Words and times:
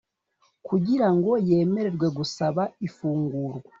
kugira 0.67 1.07
ngo 1.15 1.31
yemererwe 1.47 2.07
gusaba 2.17 2.63
ifungurwa 2.87 3.55